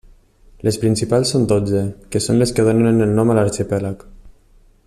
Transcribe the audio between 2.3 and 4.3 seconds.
les que donen el nom a l'arxipèlag.